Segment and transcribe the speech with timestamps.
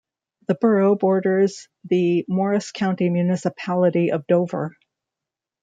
[0.47, 4.75] The borough borders the Morris County municipality of Dover.